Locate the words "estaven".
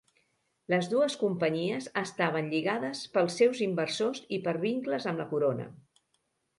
2.03-2.49